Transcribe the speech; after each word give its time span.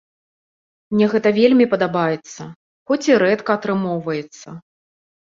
Мне 0.93 1.05
гэта 1.11 1.29
вельмі 1.39 1.65
падабаецца, 1.73 2.47
хоць 2.93 3.01
і 3.11 3.13
рэдка 3.25 3.51
атрымоўваецца. 3.59 4.57